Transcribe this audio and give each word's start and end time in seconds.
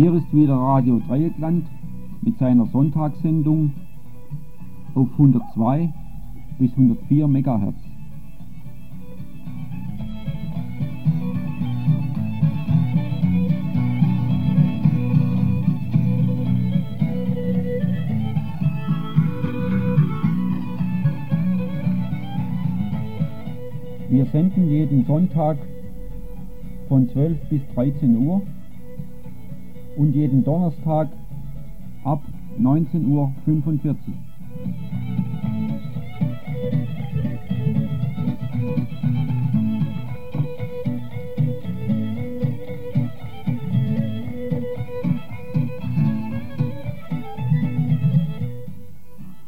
Hier 0.00 0.14
ist 0.14 0.32
wieder 0.32 0.54
Radio 0.54 1.00
Dreieckland 1.08 1.66
mit 2.22 2.38
seiner 2.38 2.66
Sonntagssendung 2.66 3.72
auf 4.94 5.08
102 5.14 5.92
bis 6.60 6.70
104 6.70 7.26
MHz. 7.26 7.74
Wir 24.08 24.26
senden 24.26 24.70
jeden 24.70 25.04
Sonntag 25.06 25.58
von 26.86 27.08
12 27.08 27.48
bis 27.48 27.62
13 27.74 28.16
Uhr 28.16 28.42
und 29.98 30.14
jeden 30.14 30.44
Donnerstag 30.44 31.08
ab 32.04 32.22
19.45 32.58 33.06
Uhr. 33.08 33.32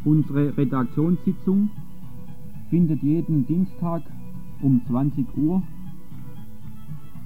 Unsere 0.05 0.57
Redaktionssitzung 0.57 1.71
findet 2.71 3.03
jeden 3.05 3.47
Dienstag 3.47 4.03
um 4.63 4.83
20 4.89 5.27
Uhr 5.37 5.63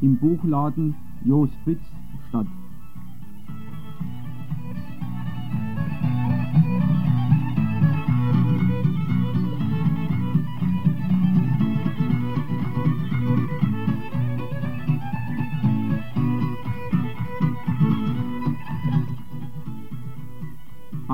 im 0.03 0.19
Buchladen 0.19 0.95
Jos 1.25 1.49
Fritz 1.65 1.81
statt. 2.29 2.47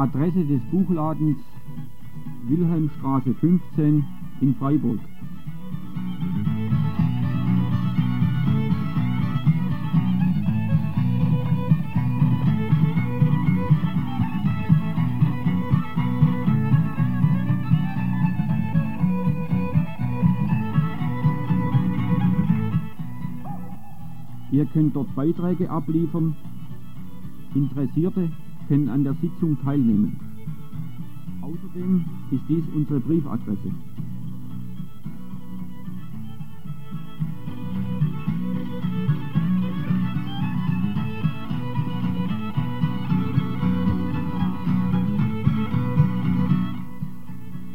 Adresse 0.01 0.47
des 0.47 0.63
Buchladens 0.71 1.37
Wilhelmstraße 2.49 3.35
15 3.35 4.03
in 4.41 4.55
Freiburg. 4.55 4.99
Ihr 24.51 24.65
könnt 24.65 24.97
dort 24.97 25.15
Beiträge 25.15 25.69
abliefern. 25.69 26.35
Interessierte 27.55 28.31
können 28.71 28.89
an 28.89 29.03
der 29.03 29.15
Sitzung 29.15 29.61
teilnehmen. 29.65 30.17
Außerdem 31.43 32.05
ist 32.31 32.43
dies 32.49 32.63
unsere 32.73 33.01
Briefadresse. 33.01 33.73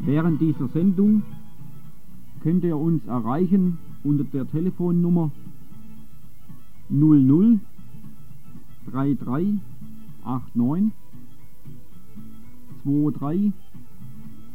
Während 0.06 0.40
dieser 0.40 0.70
Sendung 0.70 1.24
könnt 2.42 2.64
ihr 2.64 2.78
uns 2.78 3.06
erreichen 3.06 3.80
unter 4.06 4.24
der 4.24 4.50
Telefonnummer 4.50 5.30
00 6.88 7.60
33 8.90 9.60
89 10.26 10.92
23 12.84 13.54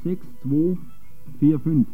62 0.03 0.79
45. 1.41 1.87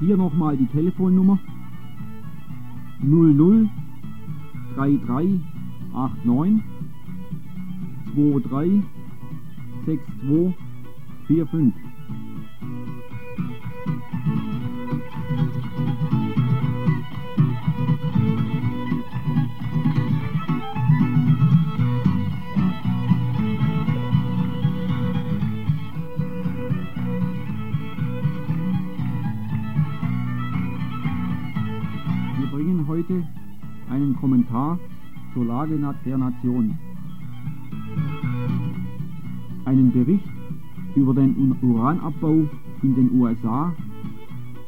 Hier 0.00 0.16
nochmal 0.16 0.56
die 0.56 0.66
Telefonnummer. 0.66 1.38
00 3.02 3.68
33 4.74 5.40
89 5.92 6.62
23 8.14 9.01
62 9.84 10.54
45. 11.28 11.72
Wir 32.38 32.46
bringen 32.50 32.86
heute 32.86 33.24
einen 33.90 34.14
Kommentar 34.16 34.78
zur 35.34 35.44
Lage 35.46 35.76
der 36.04 36.18
Nation. 36.18 36.78
Einen 39.64 39.92
Bericht 39.92 40.24
über 40.94 41.14
den 41.14 41.56
Uranabbau 41.62 42.48
in 42.82 42.94
den 42.94 43.12
USA, 43.20 43.72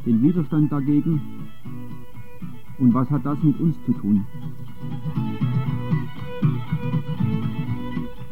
den 0.06 0.22
Widerstand 0.22 0.70
dagegen 0.70 1.20
und 2.78 2.94
was 2.94 3.08
hat 3.10 3.24
das 3.24 3.42
mit 3.42 3.58
uns 3.60 3.76
zu 3.86 3.92
tun. 3.92 4.24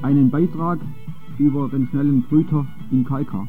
Einen 0.03 0.31
Beitrag 0.31 0.81
über 1.39 1.69
den 1.69 1.87
schnellen 1.89 2.23
Brüter 2.23 2.67
in 2.91 3.05
Kalkar. 3.05 3.47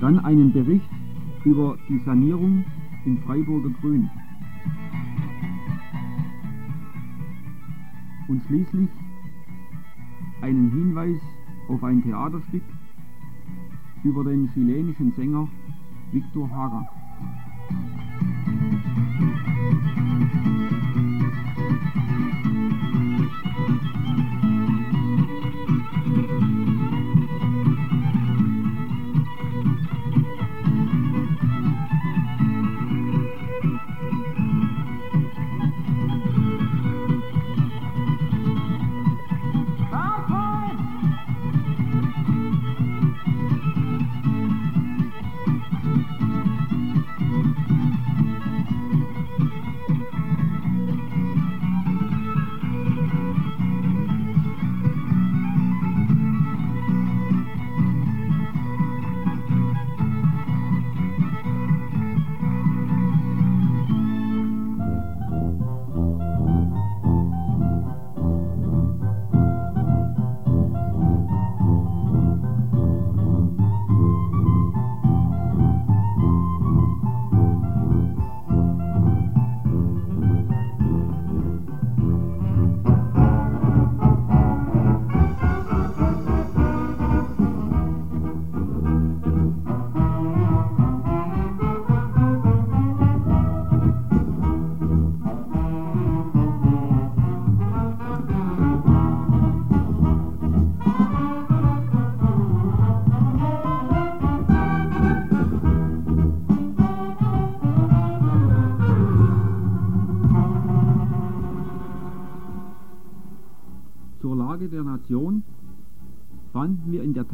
Dann 0.00 0.18
einen 0.20 0.52
Bericht 0.52 0.88
über 1.44 1.76
die 1.88 1.98
Sanierung 2.00 2.64
im 3.04 3.18
Freiburger 3.18 3.70
Grün. 3.80 4.10
Und 8.32 8.42
schließlich 8.44 8.88
einen 10.40 10.70
Hinweis 10.70 11.20
auf 11.68 11.84
ein 11.84 12.02
Theaterstück 12.02 12.62
über 14.04 14.24
den 14.24 14.48
chilenischen 14.54 15.12
Sänger 15.12 15.46
Victor 16.12 16.48
Hara. 16.48 16.88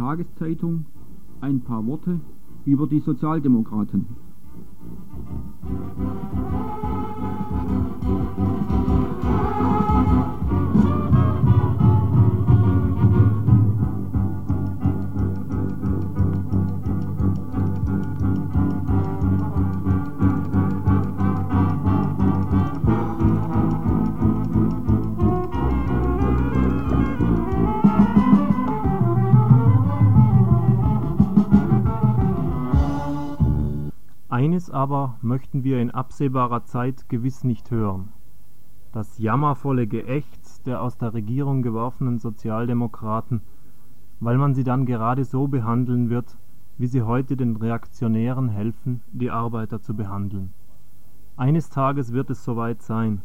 Tageszeitung 0.08 0.86
ein 1.42 1.60
paar 1.60 1.86
Worte 1.86 2.18
über 2.64 2.86
die 2.86 3.00
Sozialdemokraten. 3.00 4.06
Eines 34.48 34.70
aber 34.70 35.18
möchten 35.20 35.62
wir 35.62 35.78
in 35.78 35.90
absehbarer 35.90 36.64
Zeit 36.64 37.10
gewiss 37.10 37.44
nicht 37.44 37.70
hören: 37.70 38.08
Das 38.92 39.18
jammervolle 39.18 39.86
Geächz 39.86 40.62
der 40.62 40.80
aus 40.80 40.96
der 40.96 41.12
Regierung 41.12 41.60
geworfenen 41.60 42.18
Sozialdemokraten, 42.18 43.42
weil 44.20 44.38
man 44.38 44.54
sie 44.54 44.64
dann 44.64 44.86
gerade 44.86 45.26
so 45.26 45.48
behandeln 45.48 46.08
wird, 46.08 46.38
wie 46.78 46.86
sie 46.86 47.02
heute 47.02 47.36
den 47.36 47.56
Reaktionären 47.56 48.48
helfen, 48.48 49.02
die 49.12 49.30
Arbeiter 49.30 49.82
zu 49.82 49.94
behandeln. 49.94 50.54
Eines 51.36 51.68
Tages 51.68 52.14
wird 52.14 52.30
es 52.30 52.42
soweit 52.42 52.80
sein. 52.80 53.20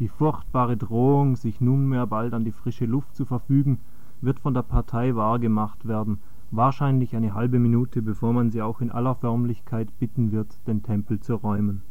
Die 0.00 0.08
furchtbare 0.08 0.76
Drohung, 0.76 1.36
sich 1.36 1.60
nunmehr 1.60 2.08
bald 2.08 2.34
an 2.34 2.44
die 2.44 2.50
frische 2.50 2.86
Luft 2.86 3.14
zu 3.14 3.26
verfügen, 3.26 3.78
wird 4.20 4.40
von 4.40 4.54
der 4.54 4.62
Partei 4.62 5.14
wahrgemacht 5.14 5.86
werden 5.86 6.18
wahrscheinlich 6.50 7.14
eine 7.14 7.34
halbe 7.34 7.58
Minute, 7.58 8.02
bevor 8.02 8.32
man 8.32 8.50
sie 8.50 8.62
auch 8.62 8.80
in 8.80 8.90
aller 8.90 9.14
Förmlichkeit 9.14 9.98
bitten 9.98 10.32
wird, 10.32 10.66
den 10.66 10.82
Tempel 10.82 11.20
zu 11.20 11.34
räumen. 11.34 11.82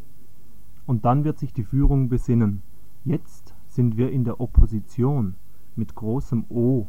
Und 0.86 1.06
dann 1.06 1.24
wird 1.24 1.38
sich 1.38 1.54
die 1.54 1.64
Führung 1.64 2.10
besinnen: 2.10 2.62
Jetzt 3.04 3.56
sind 3.68 3.98
wir 3.98 4.12
in 4.12 4.24
der 4.24 4.42
Opposition 4.42 5.36
mit 5.76 5.96
großem 5.96 6.46
O. 6.50 6.88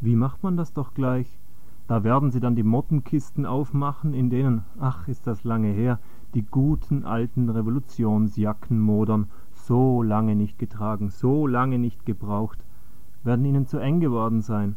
Wie 0.00 0.16
macht 0.16 0.42
man 0.42 0.56
das 0.56 0.72
doch 0.72 0.94
gleich? 0.94 1.38
Da 1.86 2.04
werden 2.04 2.30
sie 2.30 2.40
dann 2.40 2.56
die 2.56 2.62
Mottenkisten 2.62 3.46
aufmachen, 3.46 4.14
in 4.14 4.30
denen, 4.30 4.64
ach 4.78 5.08
ist 5.08 5.26
das 5.26 5.44
lange 5.44 5.68
her, 5.68 5.98
die 6.34 6.42
guten 6.42 7.04
alten 7.04 7.48
Revolutionsjacken 7.48 8.78
modern, 8.80 9.28
so 9.52 10.02
lange 10.02 10.36
nicht 10.36 10.58
getragen, 10.58 11.10
so 11.10 11.46
lange 11.46 11.78
nicht 11.78 12.06
gebraucht, 12.06 12.64
werden 13.24 13.44
ihnen 13.44 13.66
zu 13.66 13.78
eng 13.78 14.00
geworden 14.00 14.40
sein 14.40 14.76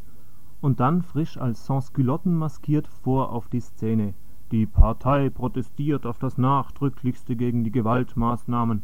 und 0.64 0.80
dann 0.80 1.02
frisch 1.02 1.38
als 1.38 1.66
Sansculotten 1.66 2.34
maskiert 2.34 2.88
vor 2.88 3.34
auf 3.34 3.50
die 3.50 3.60
Szene: 3.60 4.14
Die 4.54 4.66
Partei 4.66 5.30
protestiert 5.30 6.06
auf 6.06 6.20
das 6.20 6.38
Nachdrücklichste 6.38 7.36
gegen 7.36 7.66
die 7.66 7.72
Gewaltmaßnahmen. 7.72 8.82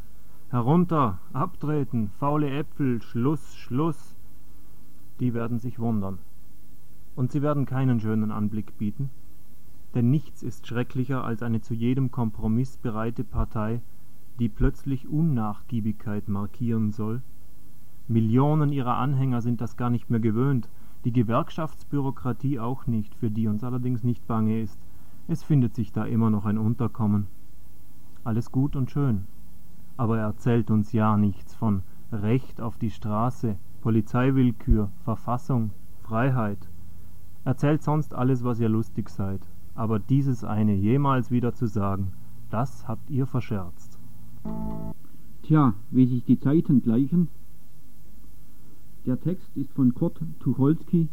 Herunter, 0.50 1.20
abtreten, 1.31 2.10
faule 2.20 2.50
Äpfel, 2.50 3.02
Schluss, 3.02 3.56
Schluss! 3.56 4.14
Die 5.22 5.34
werden 5.34 5.60
sich 5.60 5.80
wundern. 5.80 6.18
Und 7.16 7.31
sie 7.31 7.42
werden 7.42 7.66
keinen 7.66 8.02
schönen 8.02 8.31
Anblick 8.31 8.78
bieten, 8.78 9.10
denn 9.96 10.10
nichts 10.10 10.44
ist 10.44 10.68
schrecklicher 10.68 11.24
als 11.24 11.42
eine 11.42 11.62
zu 11.62 11.74
jedem 11.74 12.12
Kompromiss 12.12 12.76
bereite 12.76 13.24
Partei, 13.24 13.80
die 14.38 14.50
plötzlich 14.50 15.08
Unnachgiebigkeit 15.08 16.28
markieren 16.28 16.92
soll. 16.92 17.22
Millionen 18.10 18.74
ihrer 18.74 18.98
Anhänger 18.98 19.42
sind 19.42 19.62
das 19.62 19.78
gar 19.78 19.90
nicht 19.90 20.10
mehr 20.10 20.20
gewöhnt 20.20 20.68
die 21.06 21.13
Gewerkschaftsbürokratie 21.13 22.60
auch 22.60 22.88
nicht, 22.88 23.16
für 23.16 23.31
die 23.31 23.48
uns 23.48 23.63
allerdings 23.63 24.04
nicht 24.04 24.28
bange 24.28 24.62
ist. 24.62 24.80
Es 25.28 25.44
findet 25.44 25.75
sich 25.75 25.92
da 25.92 26.06
immer 26.06 26.30
noch 26.30 26.46
ein 26.46 26.57
Unterkommen. 26.57 27.28
Alles 28.24 28.51
gut 28.51 28.75
und 28.75 28.92
schön. 28.92 29.25
Aber 29.96 30.18
er 30.18 30.25
erzählt 30.25 30.72
uns 30.72 30.92
ja 30.92 31.18
nichts 31.18 31.56
von 31.56 31.84
Recht 32.12 32.60
auf 32.60 32.78
die 32.78 32.90
Straße, 32.90 33.57
Polizeiwillkür, 33.81 34.90
Verfassung, 35.04 35.72
Freiheit. 36.01 36.69
Erzählt 37.45 37.84
sonst 37.84 38.13
alles, 38.13 38.44
was 38.44 38.60
ihr 38.60 38.69
lustig 38.69 39.10
seid. 39.10 39.42
Aber 39.75 40.00
dieses 40.00 40.44
eine 40.44 40.74
jemals 40.74 41.31
wieder 41.31 41.54
zu 41.54 41.68
sagen, 41.68 42.12
das 42.50 42.88
habt 42.88 43.10
ihr 43.10 43.25
verscherzt. 43.25 43.98
Tja, 45.44 45.74
wie 45.92 46.06
sich 46.06 46.26
die 46.26 46.40
Zeiten 46.40 46.81
gleichen, 46.81 47.30
der 49.06 49.20
Text 49.20 49.48
ist 49.56 49.72
von 49.74 49.94
Kurt 49.94 50.20
Tucholsky 50.40 51.08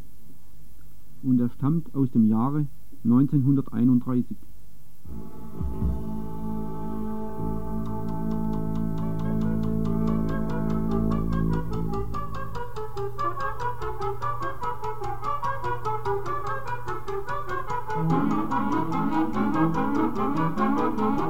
und 1.22 1.40
er 1.40 1.50
stammt 1.50 1.94
aus 1.94 2.10
dem 2.10 2.28
Jahre 2.28 2.66
1931. 3.04 4.36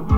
Das 0.09 0.16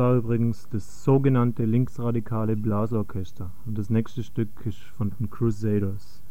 war 0.00 0.16
übrigens 0.16 0.66
das 0.70 1.04
sogenannte 1.04 1.66
linksradikale 1.66 2.56
Blasorchester 2.56 3.50
und 3.66 3.76
das 3.76 3.90
nächste 3.90 4.22
Stück 4.22 4.48
ist 4.64 4.78
von 4.96 5.12
den 5.20 5.28
Crusaders. 5.28 6.22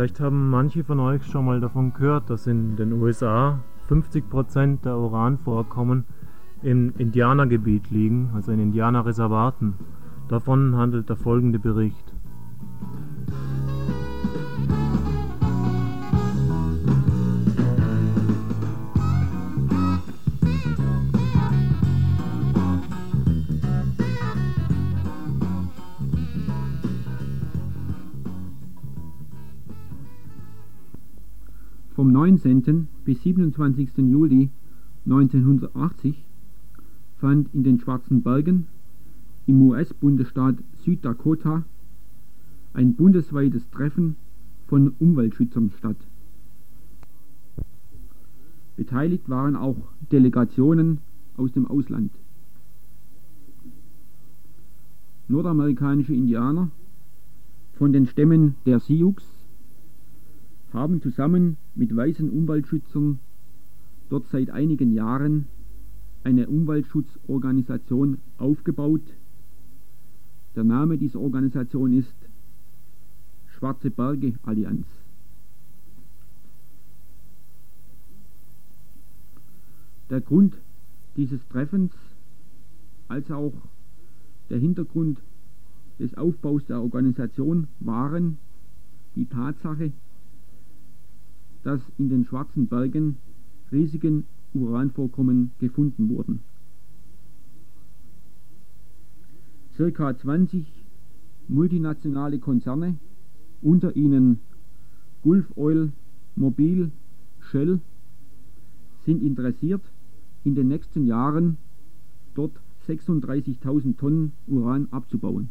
Vielleicht 0.00 0.20
haben 0.20 0.48
manche 0.48 0.82
von 0.82 0.98
euch 0.98 1.26
schon 1.26 1.44
mal 1.44 1.60
davon 1.60 1.92
gehört, 1.92 2.30
dass 2.30 2.46
in 2.46 2.74
den 2.74 2.94
USA 2.94 3.60
50% 3.90 4.80
der 4.80 4.96
Uranvorkommen 4.96 6.06
im 6.62 6.94
Indianergebiet 6.96 7.90
liegen, 7.90 8.30
also 8.32 8.50
in 8.50 8.60
Indianerreservaten. 8.60 9.74
Davon 10.26 10.74
handelt 10.74 11.10
der 11.10 11.16
folgende 11.16 11.58
Bericht. 11.58 12.09
19. 32.20 32.86
bis 33.06 33.22
27. 33.22 33.96
Juli 33.96 34.50
1980 35.06 36.22
fand 37.16 37.48
in 37.54 37.64
den 37.64 37.80
Schwarzen 37.80 38.22
Bergen 38.22 38.66
im 39.46 39.62
US-Bundesstaat 39.62 40.56
Süddakota 40.84 41.64
ein 42.74 42.92
bundesweites 42.92 43.70
Treffen 43.70 44.16
von 44.66 44.92
Umweltschützern 44.98 45.70
statt. 45.78 45.96
Beteiligt 48.76 49.30
waren 49.30 49.56
auch 49.56 49.78
Delegationen 50.12 50.98
aus 51.38 51.52
dem 51.52 51.66
Ausland. 51.66 52.12
Nordamerikanische 55.26 56.12
Indianer 56.12 56.70
von 57.78 57.94
den 57.94 58.06
Stämmen 58.06 58.56
der 58.66 58.78
Sioux 58.78 59.39
haben 60.72 61.00
zusammen 61.02 61.56
mit 61.74 61.94
weißen 61.94 62.30
Umweltschützern 62.30 63.18
dort 64.08 64.28
seit 64.28 64.50
einigen 64.50 64.92
Jahren 64.92 65.46
eine 66.24 66.48
Umweltschutzorganisation 66.48 68.18
aufgebaut. 68.38 69.02
Der 70.54 70.64
Name 70.64 70.98
dieser 70.98 71.20
Organisation 71.20 71.92
ist 71.92 72.14
Schwarze 73.46 73.90
Berge 73.90 74.34
Allianz. 74.42 74.86
Der 80.10 80.20
Grund 80.20 80.56
dieses 81.16 81.46
Treffens 81.48 81.92
als 83.08 83.30
auch 83.30 83.52
der 84.48 84.58
Hintergrund 84.58 85.20
des 85.98 86.16
Aufbaus 86.16 86.64
der 86.66 86.80
Organisation 86.80 87.68
waren 87.78 88.38
die 89.14 89.26
Tatsache, 89.26 89.92
dass 91.62 91.80
in 91.98 92.08
den 92.08 92.24
Schwarzen 92.24 92.66
Bergen 92.66 93.16
riesigen 93.70 94.24
Uranvorkommen 94.54 95.52
gefunden 95.58 96.08
wurden. 96.08 96.40
Circa 99.76 100.16
20 100.16 100.66
multinationale 101.48 102.38
Konzerne, 102.38 102.96
unter 103.62 103.94
ihnen 103.96 104.40
Gulf 105.22 105.46
Oil, 105.56 105.92
Mobil, 106.36 106.90
Shell, 107.40 107.80
sind 109.04 109.22
interessiert, 109.22 109.82
in 110.44 110.54
den 110.54 110.68
nächsten 110.68 111.06
Jahren 111.06 111.56
dort 112.34 112.52
36.000 112.86 113.96
Tonnen 113.96 114.32
Uran 114.46 114.88
abzubauen. 114.90 115.50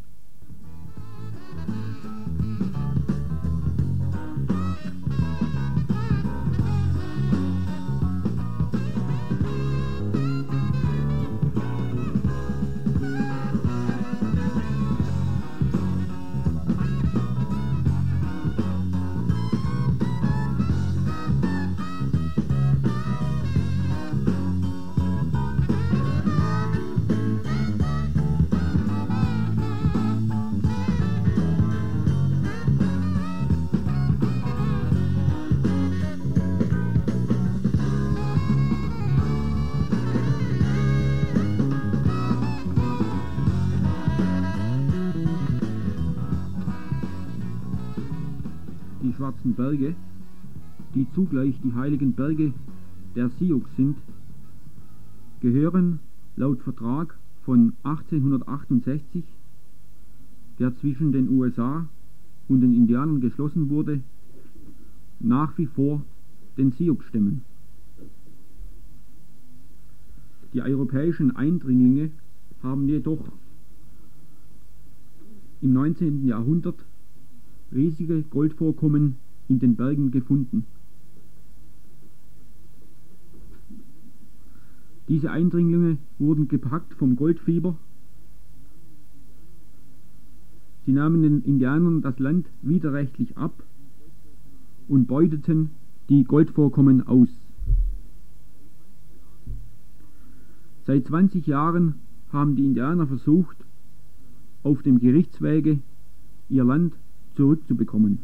Berge, 49.70 49.94
die 50.96 51.06
zugleich 51.14 51.54
die 51.62 51.72
heiligen 51.74 52.12
Berge 52.12 52.52
der 53.14 53.30
Sioux 53.30 53.62
sind, 53.76 53.96
gehören 55.40 56.00
laut 56.34 56.60
Vertrag 56.62 57.16
von 57.44 57.74
1868, 57.84 59.22
der 60.58 60.74
zwischen 60.78 61.12
den 61.12 61.28
USA 61.28 61.86
und 62.48 62.62
den 62.62 62.74
Indianern 62.74 63.20
geschlossen 63.20 63.70
wurde, 63.70 64.00
nach 65.20 65.56
wie 65.56 65.66
vor 65.66 66.02
den 66.56 66.72
Sioux-Stämmen. 66.72 67.42
Die 70.52 70.62
europäischen 70.62 71.36
Eindringlinge 71.36 72.10
haben 72.60 72.88
jedoch 72.88 73.24
im 75.60 75.72
19. 75.74 76.26
Jahrhundert 76.26 76.84
riesige 77.72 78.22
Goldvorkommen 78.22 79.14
in 79.50 79.58
den 79.58 79.76
Bergen 79.76 80.10
gefunden. 80.10 80.64
Diese 85.08 85.30
Eindringlinge 85.30 85.98
wurden 86.18 86.46
gepackt 86.46 86.94
vom 86.94 87.16
Goldfieber. 87.16 87.76
Sie 90.86 90.92
nahmen 90.92 91.22
den 91.22 91.42
Indianern 91.42 92.00
das 92.00 92.18
Land 92.20 92.46
widerrechtlich 92.62 93.36
ab 93.36 93.64
und 94.88 95.08
beuteten 95.08 95.70
die 96.08 96.24
Goldvorkommen 96.24 97.06
aus. 97.06 97.28
Seit 100.86 101.06
20 101.06 101.46
Jahren 101.46 101.96
haben 102.32 102.54
die 102.54 102.64
Indianer 102.64 103.06
versucht, 103.06 103.56
auf 104.62 104.82
dem 104.82 105.00
Gerichtswege 105.00 105.80
ihr 106.48 106.64
Land 106.64 106.94
zurückzubekommen, 107.34 108.18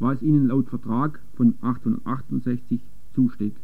was 0.00 0.22
ihnen 0.22 0.46
laut 0.46 0.68
Vertrag 0.68 1.20
von 1.34 1.54
1868 1.60 2.80
zusteht. 3.14 3.56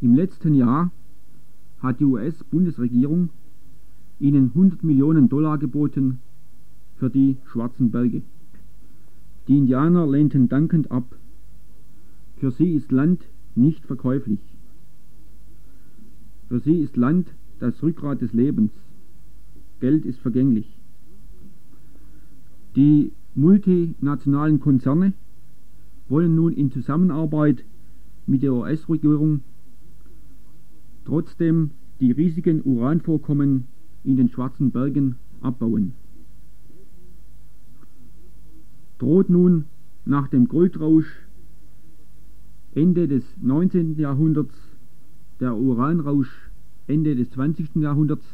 Im 0.00 0.14
letzten 0.14 0.54
Jahr 0.54 0.90
hat 1.80 2.00
die 2.00 2.04
US-Bundesregierung 2.04 3.30
ihnen 4.18 4.50
100 4.54 4.82
Millionen 4.82 5.28
Dollar 5.28 5.58
geboten 5.58 6.18
für 6.96 7.10
die 7.10 7.36
Schwarzen 7.46 7.90
Berge. 7.90 8.22
Die 9.46 9.56
Indianer 9.56 10.06
lehnten 10.06 10.48
dankend 10.48 10.90
ab. 10.90 11.16
Für 12.38 12.50
sie 12.50 12.72
ist 12.72 12.90
Land 12.90 13.22
nicht 13.54 13.84
verkäuflich. 13.86 14.40
Für 16.48 16.60
sie 16.60 16.80
ist 16.80 16.96
Land 16.96 17.28
das 17.60 17.82
Rückgrat 17.82 18.20
des 18.20 18.32
Lebens. 18.32 18.72
Geld 19.80 20.04
ist 20.04 20.18
vergänglich. 20.18 20.76
Die 22.74 23.12
multinationalen 23.36 24.60
Konzerne 24.60 25.12
wollen 26.08 26.34
nun 26.34 26.52
in 26.52 26.72
Zusammenarbeit 26.72 27.64
mit 28.26 28.42
der 28.42 28.52
US-Regierung 28.54 29.42
trotzdem 31.04 31.70
die 32.00 32.12
riesigen 32.12 32.62
Uranvorkommen 32.64 33.68
in 34.04 34.16
den 34.16 34.28
Schwarzen 34.28 34.70
Bergen 34.70 35.16
abbauen. 35.40 35.92
Droht 38.98 39.28
nun 39.28 39.66
nach 40.04 40.28
dem 40.28 40.48
Goldrausch 40.48 41.26
Ende 42.74 43.08
des 43.08 43.24
19. 43.40 43.98
Jahrhunderts 43.98 44.54
der 45.40 45.56
Uranrausch 45.56 46.50
Ende 46.86 47.14
des 47.14 47.30
20. 47.30 47.76
Jahrhunderts? 47.76 48.24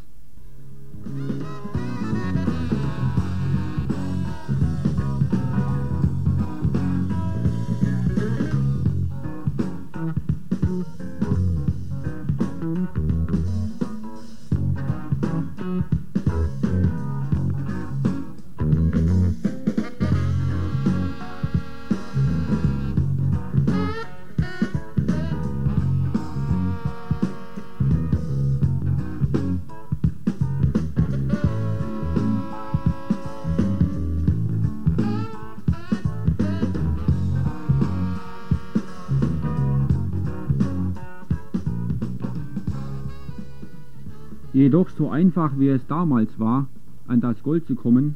Jedoch 44.63 44.91
so 44.91 45.11
einfach 45.11 45.59
wie 45.59 45.71
es 45.71 45.85
damals 45.89 46.39
war, 46.39 46.69
an 47.09 47.21
das 47.21 47.43
Gold 47.43 47.67
zu 47.67 47.75
kommen, 47.75 48.15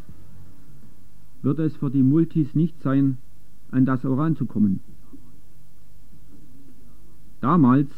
wird 1.43 1.59
es 1.59 1.75
für 1.75 1.91
die 1.91 2.05
Multis 2.05 2.55
nicht 2.55 2.81
sein, 2.83 3.19
an 3.73 3.85
das 3.85 4.05
Uran 4.05 4.37
zu 4.37 4.47
kommen. 4.47 4.79
Damals 7.41 7.89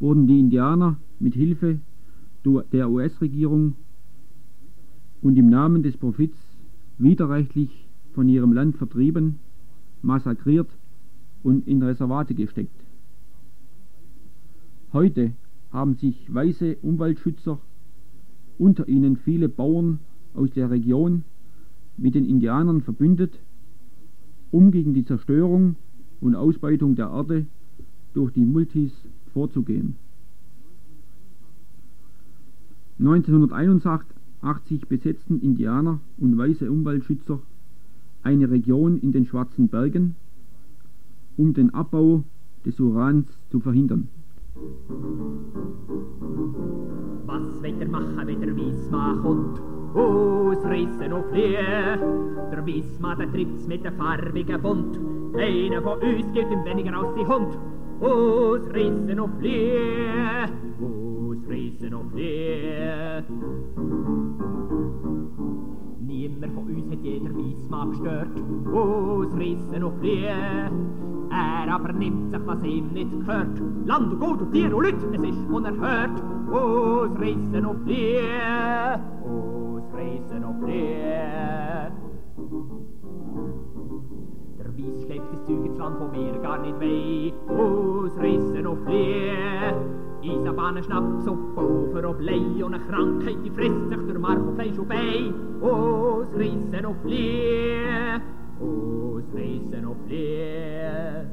wurden 0.00 0.26
die 0.26 0.40
Indianer 0.40 0.96
mit 1.20 1.34
Hilfe 1.34 1.78
der 2.72 2.90
US-Regierung 2.90 3.76
und 5.22 5.36
im 5.36 5.48
Namen 5.48 5.84
des 5.84 5.96
Profits 5.96 6.36
widerrechtlich 6.98 7.86
von 8.12 8.28
ihrem 8.28 8.52
Land 8.52 8.76
vertrieben, 8.76 9.38
massakriert 10.02 10.68
und 11.44 11.68
in 11.68 11.80
Reservate 11.80 12.34
gesteckt. 12.34 12.82
Heute 14.92 15.30
haben 15.70 15.94
sich 15.94 16.34
weiße 16.34 16.78
Umweltschützer, 16.82 17.60
unter 18.58 18.88
ihnen 18.88 19.16
viele 19.16 19.48
Bauern 19.48 20.00
aus 20.34 20.50
der 20.50 20.70
Region, 20.70 21.24
mit 21.96 22.14
den 22.14 22.24
Indianern 22.24 22.82
verbündet, 22.82 23.38
um 24.50 24.70
gegen 24.70 24.94
die 24.94 25.04
Zerstörung 25.04 25.76
und 26.20 26.34
Ausbeutung 26.34 26.94
der 26.94 27.10
Erde 27.10 27.46
durch 28.14 28.32
die 28.32 28.44
Multis 28.44 28.92
vorzugehen. 29.32 29.96
1981 32.98 34.88
besetzten 34.88 35.40
Indianer 35.40 36.00
und 36.18 36.36
weiße 36.36 36.70
Umweltschützer 36.70 37.40
eine 38.22 38.50
Region 38.50 38.98
in 38.98 39.12
den 39.12 39.26
Schwarzen 39.26 39.68
Bergen, 39.68 40.16
um 41.36 41.54
den 41.54 41.72
Abbau 41.74 42.24
des 42.64 42.80
Urans 42.80 43.26
zu 43.50 43.60
verhindern. 43.60 44.08
Was 47.26 47.62
wird 47.62 47.80
er 47.80 47.88
machen, 47.88 48.26
wenn 48.26 48.40
der 48.40 48.56
Wiesma 48.56 49.18
kommt? 49.22 49.60
Ausreißen 49.94 51.12
und 51.12 51.24
fliehen. 51.26 52.00
Der 52.50 52.66
Wiesma, 52.66 53.14
der 53.14 53.30
tritt's 53.30 53.66
mit 53.66 53.84
der 53.84 53.92
farbigen 53.92 54.60
Bund. 54.62 54.98
Einer 55.36 55.82
von 55.82 55.98
uns 56.00 56.32
gibt 56.32 56.50
ihm 56.52 56.64
weniger 56.64 56.94
als 56.96 57.14
die 57.14 57.26
Hund. 57.26 57.58
Ausreißen 58.00 59.20
und 59.20 59.38
fliehen. 59.38 60.50
Ausreißen 60.80 61.94
und 61.94 62.10
fliehen. 62.12 63.24
Niemand 66.00 66.52
von 66.54 66.64
uns 66.66 66.87
jeder 67.08 67.36
Wiesma 67.36 67.84
gestört. 67.86 68.36
Ausreißen 68.72 69.82
und 69.84 69.98
fliehen. 69.98 71.28
Er 71.30 71.74
aber 71.74 71.92
nimmt 71.92 72.30
sich, 72.30 72.40
was 72.46 72.62
ihm 72.64 72.88
nicht 72.92 73.10
gehört. 73.10 73.60
Land 73.84 74.12
und 74.12 74.20
Gut 74.20 74.40
und 74.40 74.52
Tier 74.52 74.74
und 74.74 74.84
Leute, 74.84 75.06
es 75.12 75.22
ist 75.22 75.50
unerhört. 75.50 76.22
Ausreißen 76.50 77.66
und 77.66 77.82
fliehen. 77.84 79.00
Ausreißen 79.24 80.44
und 80.44 80.64
fliehen. 80.64 81.92
Der 84.58 84.78
Weiss 84.78 85.02
schleppt 85.02 85.32
das 85.32 85.44
Zeug 85.44 85.66
ins 85.66 85.78
Land, 85.78 85.96
wo 86.00 86.12
wir 86.12 86.38
gar 86.40 86.58
nicht 86.60 86.80
weh. 86.80 87.32
Ausreißen 87.48 88.66
und 88.66 88.84
fliehen. 88.84 89.97
Eisenbahnen, 90.28 90.82
Schnaps 90.82 91.26
und 91.26 91.54
Pulver 91.54 92.08
und 92.10 92.18
Blei 92.18 92.64
und 92.64 92.74
eine 92.74 92.84
Krankheit, 92.84 93.36
die 93.44 93.50
frisst 93.50 93.88
sich 93.88 93.98
durch 93.98 94.18
Mark 94.18 94.38
und 94.38 94.54
Fleisch 94.56 94.78
und 94.78 94.88
Bein. 94.88 95.34
Ausreißen 95.62 96.86
und 96.86 97.00
fliehen. 97.02 98.22
Ausreißen 98.60 99.86
und 99.86 99.96
fliehen. 100.06 101.28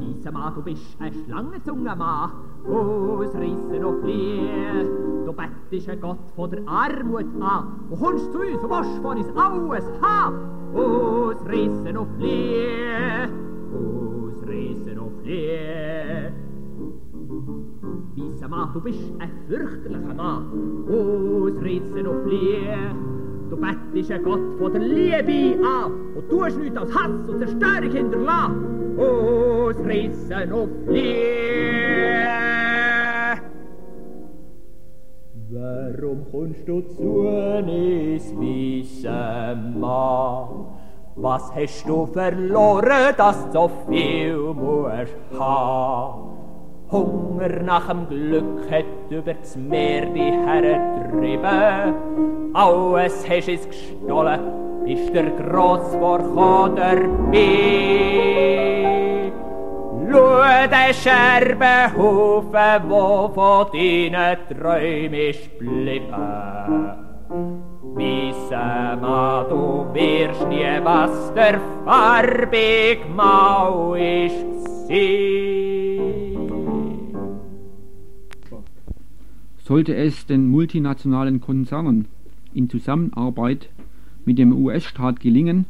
Dieser 0.00 0.32
Mann, 0.32 0.54
du 0.54 0.62
bist 0.62 0.96
ein 1.00 1.12
Schlangenzunge, 1.24 1.96
Mann. 1.96 2.30
Ausreißen 2.66 3.84
und 3.84 4.00
fliehen. 4.02 4.88
Du 5.24 5.32
bettest 5.32 5.88
ein 5.88 6.00
Gott 6.00 6.18
von 6.34 6.50
der 6.50 6.66
Armut 6.66 7.26
an. 7.40 7.80
Und 7.90 8.00
kommst 8.00 8.32
zu 8.32 8.40
uns 8.40 8.62
und 8.62 8.70
willst 8.70 8.98
von 9.02 9.18
uns 9.18 9.36
alles 9.36 9.84
haben. 10.02 10.36
Ausreißen 10.74 11.96
und 11.96 12.08
fliehen. 12.16 14.01
Fliehen. 15.22 16.32
Weißer 18.16 18.48
Mann, 18.48 18.70
du 18.74 18.80
bist 18.80 19.00
ein 19.18 19.30
fürchterlicher 19.48 20.14
Mann. 20.14 20.84
Ausreißen 20.88 22.06
und 22.06 22.22
fliehen. 22.24 22.96
Du 23.50 23.56
bettest 23.56 24.10
ein 24.10 24.22
Gott 24.22 24.58
von 24.58 24.72
der 24.72 24.82
Liebe 24.82 25.64
an 25.64 25.92
und 26.16 26.28
tust 26.28 26.58
nichts 26.58 26.76
als 26.76 26.94
Hass 26.94 27.28
und 27.28 27.38
Zerstörung 27.38 27.90
hinterlassen. 27.90 28.98
Ausreißen 28.98 30.52
und 30.52 30.86
fliehen. 30.86 31.92
Warum 35.50 36.24
kommst 36.30 36.66
du 36.66 36.80
zu 36.80 37.02
uns, 37.02 38.34
weißer 38.34 39.54
Mann? 39.78 40.81
Was 41.14 41.52
hast 41.54 41.86
du 41.86 42.06
verloren, 42.06 43.14
dass 43.18 43.44
du 43.50 43.52
so 43.52 43.70
viel 43.86 44.34
musst 44.54 45.14
haben? 45.38 46.32
Hunger 46.90 47.62
nach 47.62 47.88
dem 47.88 48.08
Glück 48.08 48.70
hat 48.70 48.84
über 49.10 49.34
das 49.34 49.54
Meer 49.56 50.06
die 50.06 50.32
hergetrieben. 50.32 51.94
Alles 52.54 53.28
hast 53.28 53.48
es 53.48 53.66
gestohlen, 53.66 54.40
bist 54.84 55.14
der 55.14 55.30
gross 55.32 55.94
vorkommen 55.96 56.76
dabei. 56.76 57.32
Schau 60.10 60.42
den 60.68 60.94
Scherbenhaufen, 60.94 62.88
wo 62.88 63.28
von 63.34 63.66
deinen 63.72 64.38
Träumen 64.48 65.14
ist 65.14 65.58
geblieben. 65.58 66.14
Wisse 67.94 68.98
mal, 69.00 69.46
du 69.48 69.92
wirst 69.94 70.48
nie, 70.48 70.84
was 70.84 71.32
der 71.34 71.60
farbig 71.84 73.00
Mau 73.14 73.94
ist 73.94 74.52
Sollte 79.58 79.94
es 79.94 80.26
den 80.26 80.48
multinationalen 80.48 81.40
Konzernen 81.40 82.06
in 82.52 82.68
Zusammenarbeit 82.68 83.68
mit 84.24 84.38
dem 84.38 84.52
US-Staat 84.52 85.20
gelingen, 85.20 85.66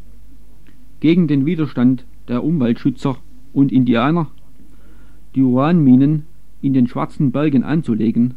gegen 1.01 1.29
den 1.29 1.47
Widerstand 1.47 2.05
der 2.29 2.43
Umweltschützer 2.43 3.17
und 3.53 3.71
Indianer 3.71 4.29
die 5.35 5.43
Uranminen 5.43 6.25
in 6.61 6.73
den 6.73 6.87
Schwarzen 6.87 7.33
Bergen 7.33 7.65
anzulegen, 7.65 8.35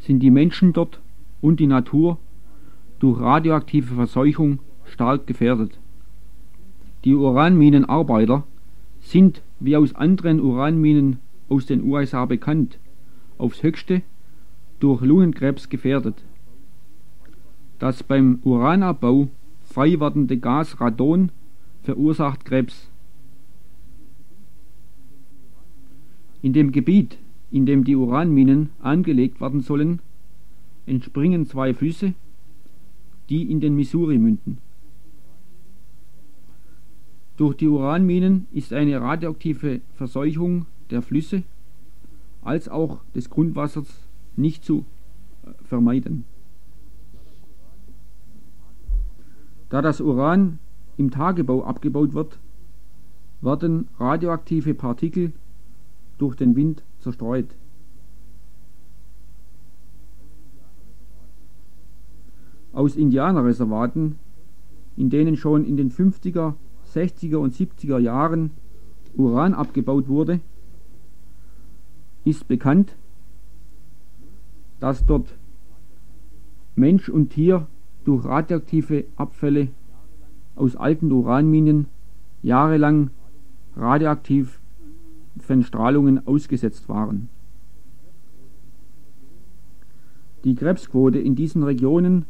sind 0.00 0.20
die 0.20 0.30
Menschen 0.30 0.72
dort 0.72 1.00
und 1.40 1.60
die 1.60 1.66
Natur 1.66 2.18
durch 2.98 3.20
radioaktive 3.20 3.94
Verseuchung 3.94 4.60
stark 4.84 5.26
gefährdet. 5.26 5.78
Die 7.04 7.14
Uranminenarbeiter 7.14 8.44
sind, 9.00 9.42
wie 9.60 9.76
aus 9.76 9.94
anderen 9.94 10.40
Uranminen 10.40 11.18
aus 11.48 11.66
den 11.66 11.82
USA 11.84 12.24
bekannt, 12.24 12.78
aufs 13.38 13.62
höchste 13.62 14.02
durch 14.80 15.00
Lungenkrebs 15.02 15.68
gefährdet. 15.68 16.16
Das 17.78 18.02
beim 18.02 18.40
Uranabbau 18.42 19.28
frei 19.64 20.00
werdende 20.00 20.38
Gas 20.38 20.80
Radon 20.80 21.30
verursacht 21.82 22.44
Krebs. 22.44 22.90
In 26.42 26.52
dem 26.52 26.72
Gebiet, 26.72 27.18
in 27.50 27.66
dem 27.66 27.84
die 27.84 27.96
Uranminen 27.96 28.70
angelegt 28.80 29.40
werden 29.40 29.60
sollen, 29.60 30.00
entspringen 30.86 31.46
zwei 31.46 31.74
Flüsse, 31.74 32.14
die 33.28 33.50
in 33.50 33.60
den 33.60 33.74
Missouri 33.74 34.18
münden. 34.18 34.58
Durch 37.36 37.56
die 37.56 37.68
Uranminen 37.68 38.46
ist 38.52 38.72
eine 38.72 39.00
radioaktive 39.00 39.80
Verseuchung 39.94 40.66
der 40.90 41.02
Flüsse 41.02 41.44
als 42.42 42.68
auch 42.68 43.00
des 43.14 43.30
Grundwassers 43.30 43.86
nicht 44.36 44.64
zu 44.64 44.84
äh, 45.44 45.50
vermeiden. 45.64 46.24
Da 49.68 49.82
das 49.82 50.00
Uran 50.00 50.58
im 50.96 51.10
Tagebau 51.10 51.62
abgebaut 51.62 52.14
wird, 52.14 52.38
werden 53.40 53.88
radioaktive 53.98 54.74
Partikel 54.74 55.32
durch 56.16 56.34
den 56.34 56.56
Wind 56.56 56.82
zerstreut. 57.00 57.54
Aus 62.78 62.94
Indianerreservaten, 62.94 64.20
in 64.96 65.10
denen 65.10 65.36
schon 65.36 65.64
in 65.64 65.76
den 65.76 65.90
50er, 65.90 66.54
60er 66.94 67.38
und 67.38 67.52
70er 67.52 67.98
Jahren 67.98 68.52
Uran 69.16 69.52
abgebaut 69.52 70.06
wurde, 70.06 70.38
ist 72.24 72.46
bekannt, 72.46 72.94
dass 74.78 75.04
dort 75.04 75.26
Mensch 76.76 77.08
und 77.08 77.30
Tier 77.30 77.66
durch 78.04 78.24
radioaktive 78.24 79.06
Abfälle 79.16 79.70
aus 80.54 80.76
alten 80.76 81.10
Uranminen 81.10 81.86
jahrelang 82.44 83.10
radioaktiven 83.74 84.52
Strahlungen 85.62 86.24
ausgesetzt 86.28 86.88
waren. 86.88 87.28
Die 90.44 90.54
Krebsquote 90.54 91.18
in 91.18 91.34
diesen 91.34 91.64
Regionen 91.64 92.24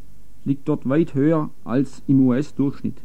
liegt 0.44 0.68
dort 0.68 0.88
weit 0.88 1.14
höher 1.14 1.50
als 1.64 2.02
im 2.06 2.26
US-Durchschnitt. 2.26 3.02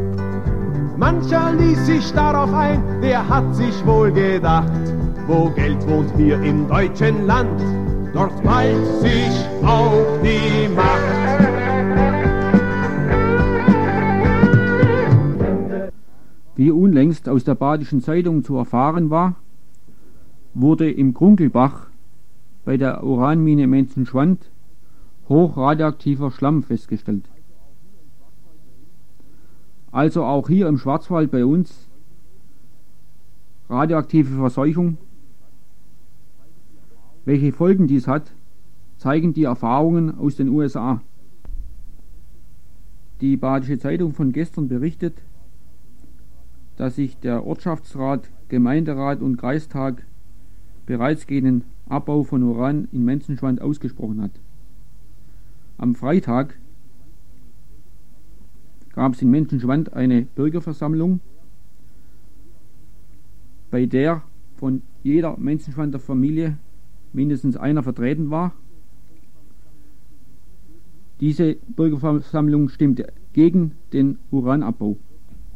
Mancher 0.98 1.54
ließ 1.54 1.86
sich 1.86 2.12
darauf 2.14 2.54
ein, 2.54 3.02
der 3.02 3.28
hat 3.28 3.56
sich 3.56 3.86
wohl 3.86 4.12
gedacht, 4.12 4.72
wo 5.28 5.50
Geld 5.50 5.86
wohnt 5.88 6.12
hier 6.16 6.42
im 6.42 6.68
deutschen 6.68 7.26
Land, 7.26 7.62
dort 8.14 8.42
bald 8.44 8.86
sich 9.02 9.46
auch 9.64 10.20
die 10.24 10.70
Macht. 10.74 11.26
Wie 16.56 16.72
unlängst 16.72 17.28
aus 17.28 17.44
der 17.44 17.56
Badischen 17.56 18.02
Zeitung 18.02 18.44
zu 18.44 18.56
erfahren 18.56 19.10
war, 19.10 19.36
wurde 20.54 20.90
im 20.90 21.14
Krunkelbach 21.14 21.88
bei 22.64 22.78
der 22.78 23.04
Uranmine 23.04 23.68
Menzenschwand 23.68 24.40
hochradioaktiver 25.30 26.32
Schlamm 26.32 26.64
festgestellt. 26.64 27.30
Also 29.92 30.24
auch 30.24 30.48
hier 30.50 30.68
im 30.68 30.78
Schwarzwald 30.78 31.32
bei 31.32 31.46
uns 31.46 31.88
radioaktive 33.70 34.36
Verseuchung. 34.36 34.98
Welche 37.24 37.52
Folgen 37.52 37.88
dies 37.88 38.08
hat, 38.08 38.32
zeigen 38.98 39.34
die 39.34 39.46
Erfahrungen 39.46 40.18
aus 40.18 40.36
den 40.36 40.50
USA. 40.50 41.02
Die 43.22 43.38
Badische 43.38 43.80
Zeitung 43.80 44.14
von 44.14 44.32
gestern 44.32 44.68
berichtet, 44.68 45.18
dass 46.76 46.96
sich 46.96 47.18
der 47.20 47.46
Ortschaftsrat, 47.46 48.30
Gemeinderat 48.50 49.22
und 49.22 49.38
Kreistag 49.38 50.06
bereits 50.86 51.26
gegen 51.26 51.46
den 51.46 51.64
Abbau 51.88 52.24
von 52.24 52.44
Uran 52.44 52.88
in 52.92 53.06
Menzenschwand 53.06 53.62
ausgesprochen 53.62 54.22
hat. 54.22 54.32
Am 55.78 55.94
Freitag 55.94 56.58
gab 58.94 59.14
es 59.14 59.22
in 59.22 59.30
Menzenschwand 59.30 59.94
eine 59.94 60.22
Bürgerversammlung, 60.24 61.20
bei 63.72 63.86
der 63.86 64.24
von 64.56 64.82
jeder 65.04 65.36
Menzenschwander 65.38 66.00
Familie 66.00 66.58
mindestens 67.12 67.58
einer 67.58 67.84
vertreten 67.84 68.30
war. 68.30 68.54
Diese 71.20 71.56
Bürgerversammlung 71.76 72.70
stimmte 72.70 73.12
gegen 73.34 73.74
den 73.92 74.18
Uranabbau. 74.32 74.98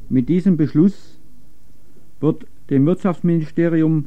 Mit 0.09 0.27
diesem 0.27 0.57
Beschluss 0.57 1.17
wird 2.19 2.45
dem 2.69 2.85
Wirtschaftsministerium, 2.85 4.05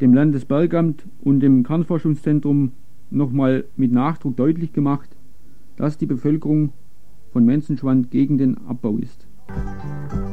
dem 0.00 0.12
Landesbergamt 0.12 1.04
und 1.20 1.40
dem 1.40 1.62
Kernforschungszentrum 1.62 2.72
nochmal 3.14 3.64
mit 3.76 3.92
Nachdruck 3.92 4.36
deutlich 4.36 4.72
gemacht, 4.72 5.08
dass 5.76 5.98
die 5.98 6.06
Bevölkerung 6.06 6.72
von 7.32 7.44
Menzenschwand 7.44 8.10
gegen 8.10 8.38
den 8.38 8.58
Abbau 8.66 8.96
ist. 8.96 9.26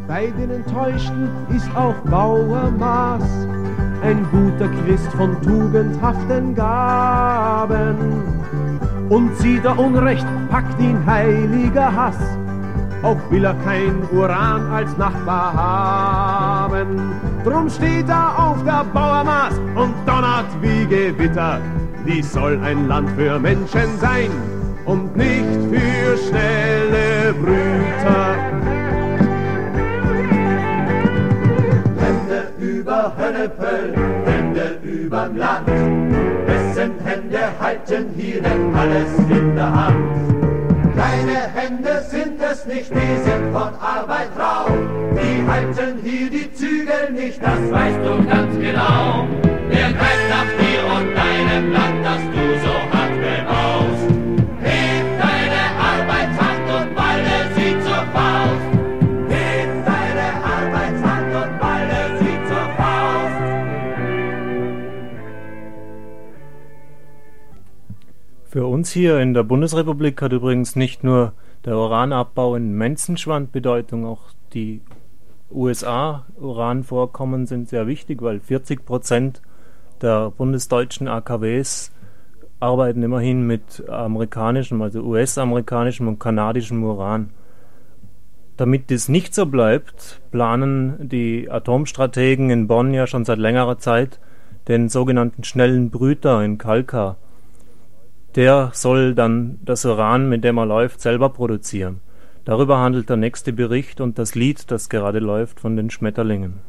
Bei 0.08 0.32
den 0.32 0.50
Enttäuschten 0.50 1.30
ist 1.56 1.76
auch 1.76 1.96
Bauer 2.10 2.72
Maß 2.72 3.48
ein 4.02 4.26
guter 4.32 4.68
Christ 4.68 5.12
von 5.14 5.40
tugendhaften 5.42 6.56
Gaben. 6.56 7.96
Und 9.10 9.36
sieht 9.38 9.66
er 9.66 9.78
Unrecht, 9.78 10.26
packt 10.50 10.82
ihn 10.82 11.06
heiliger 11.06 11.94
Hass 11.94 12.18
auch 13.04 13.18
will 13.32 13.44
er 13.46 13.56
kein 13.64 13.96
Uran 14.12 14.68
als 14.72 14.96
Nachbar 14.98 15.54
haben. 15.54 17.14
Drum 17.44 17.70
steht 17.70 18.08
er 18.08 18.38
auf 18.38 18.64
der 18.64 18.84
Bauermaß 18.94 19.58
und 19.76 19.94
donnert 20.06 20.46
wie 20.62 20.86
Gewitter. 20.86 21.60
Dies 22.06 22.34
soll 22.34 22.60
ein 22.64 22.88
Land 22.88 23.10
für 23.12 23.40
Menschen 23.40 24.00
sein 24.00 24.32
und 24.86 25.16
nicht 25.16 25.46
für 25.70 26.18
schnelle 26.18 27.34
Brüter. 27.34 28.36
Hände 32.00 32.48
über 32.60 33.14
Hönnepöll, 33.18 33.94
Hände 34.26 34.80
überm 34.84 35.38
Land. 35.38 35.68
Wessen 35.68 36.92
Hände 37.04 37.40
halten 37.60 38.06
hier 38.18 38.42
denn 38.42 38.76
alles 38.76 39.20
in 39.30 39.56
der 39.56 39.72
Hand? 39.72 40.22
Deine 40.96 41.40
Hände 41.54 42.04
sind 42.10 42.42
es 42.42 42.66
nicht, 42.66 42.90
die 42.90 43.24
sind 43.24 43.54
von 43.54 43.74
Arbeit 43.80 44.30
rau. 44.38 44.74
Die 45.14 45.48
halten 45.48 46.00
hier 46.04 46.30
die 46.30 46.52
Zügel 46.54 47.12
nicht, 47.12 47.42
das 47.42 47.72
weißt 47.72 48.00
du 48.04 48.28
ganz 48.28 48.58
genau. 48.60 49.28
Wer 49.70 49.94
greift 49.94 50.30
nach 50.30 50.46
dir 50.60 50.71
deinem 51.42 51.72
Land, 51.72 52.06
das 52.06 52.22
du 52.22 52.44
so 52.60 52.74
hart 52.94 53.16
bebaust? 53.26 54.10
Heb 54.62 55.06
deine 55.20 55.64
Arbeitshand 55.92 56.66
und 56.78 56.96
balle 56.96 57.38
sie 57.56 57.74
zur 57.82 58.04
Faust. 58.14 58.70
Heb 59.30 59.70
deine 59.86 60.28
Arbeitshand 60.44 61.30
und 61.42 61.60
balle 61.60 62.02
sie 62.20 62.38
zur 62.48 62.68
Faust. 62.78 63.42
Für 68.46 68.66
uns 68.68 68.92
hier 68.92 69.20
in 69.20 69.34
der 69.34 69.44
Bundesrepublik 69.44 70.22
hat 70.22 70.34
übrigens 70.34 70.76
nicht 70.76 71.04
nur 71.04 71.34
der 71.66 71.76
Uranabbau 71.76 72.56
in 72.56 72.74
Menzenschwand 72.74 73.52
Bedeutung, 73.52 74.06
auch 74.06 74.32
die 74.54 74.82
USA-Uranvorkommen 75.52 77.46
sind 77.46 77.68
sehr 77.70 77.88
wichtig, 77.88 78.22
weil 78.22 78.40
40 78.40 78.86
Prozent 78.86 79.42
der 80.02 80.32
bundesdeutschen 80.32 81.08
AKWs 81.08 81.92
arbeiten 82.60 83.04
immerhin 83.04 83.46
mit 83.46 83.88
amerikanischem, 83.90 84.82
also 84.82 85.02
US-amerikanischem 85.02 86.08
und 86.08 86.20
kanadischem 86.20 86.84
Uran. 86.84 87.32
Damit 88.58 88.90
dies 88.90 89.10
nicht 89.10 89.34
so 89.34 89.46
bleibt, 89.46 90.22
planen 90.32 91.10
die 91.10 91.50
Atomstrategen 91.50 92.50
in 92.50 92.68
Bonn 92.68 92.94
ja 92.94 93.08
schon 93.08 93.26
seit 93.26 93.40
längerer 93.40 93.80
Zeit 93.80 94.20
den 94.68 94.90
sogenannten 94.90 95.44
schnellen 95.44 95.90
Brüter 95.90 96.44
in 96.44 96.58
Kalkar 96.58 97.18
der 98.36 98.72
soll 98.74 99.14
dann 99.14 99.60
das 99.64 99.86
Uran, 99.86 100.30
mit 100.30 100.44
dem 100.44 100.58
er 100.58 100.66
läuft, 100.66 101.02
selber 101.02 101.30
produzieren. 101.30 102.02
Darüber 102.46 102.80
handelt 102.80 103.10
der 103.10 103.18
nächste 103.18 103.54
Bericht 103.54 104.02
und 104.02 104.18
das 104.18 104.36
Lied, 104.36 104.72
das 104.72 104.90
gerade 104.90 105.20
läuft, 105.20 105.60
von 105.60 105.76
den 105.76 105.90
Schmetterlingen. 105.90 106.60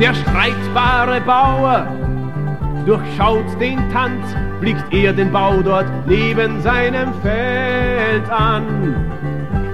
Der 0.00 0.14
streitbare 0.14 1.20
Bauer 1.20 1.86
durchschaut 2.86 3.60
den 3.60 3.78
Tanz, 3.92 4.34
blickt 4.58 4.90
er 4.94 5.12
den 5.12 5.30
Bau 5.30 5.60
dort 5.62 5.84
neben 6.06 6.62
seinem 6.62 7.12
Feld 7.20 8.30
an. 8.30 8.94